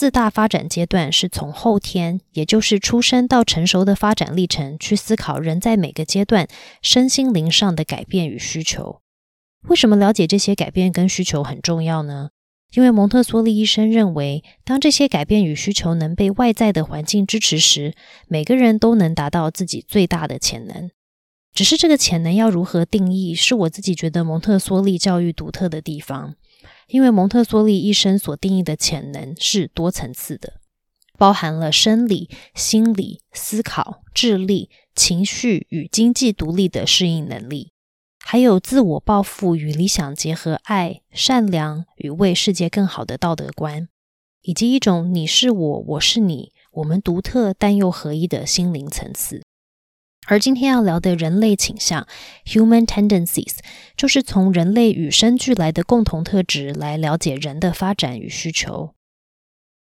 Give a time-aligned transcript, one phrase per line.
[0.00, 6.48] 四大发展阶段是从后天，也就是出生到成熟的发展历程，去思考人在每个阶段
[6.80, 9.02] 身心灵上的改变与需求。
[9.68, 12.30] 为什么了解这些改变跟需求很重要呢？
[12.72, 17.92] 因为蒙特梭利医生认为，当这些改变与需求能被外在的环境支持时，
[18.26, 20.90] 每个人都能达到自己最大的潜能。
[21.52, 26.36] 只是这个潜能要如何定义，是我自己觉得蒙特梭利教育独特的地方。
[26.90, 30.54] 因为蒙特梭利一生所定义的潜能是多层次的，
[31.16, 37.72] 包含了生理、心理、思考、智力、情绪与经济独立的适应能力。
[38.22, 43.88] 还有自我抱负与理想结合，爱、善良与为世界更好的道德观，
[44.42, 49.42] 以及一种你是我，我是你，我们独特但又合一的心灵层次。
[50.26, 52.06] 而今天要聊的人类倾向
[52.46, 53.58] （human tendencies）
[53.96, 58.94] 就是从人类与生俱来的共同特质来了解人的发展与需求。